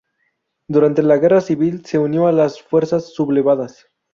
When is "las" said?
2.31-2.59